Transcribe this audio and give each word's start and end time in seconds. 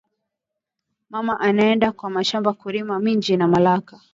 Mama 1.11 1.33
ana 1.45 1.61
enda 1.71 1.89
ku 1.97 2.05
mashamba 2.15 2.49
ku 2.59 2.65
rima 2.73 2.95
minji 3.05 3.33
na 3.37 3.45
malaki 3.53 3.95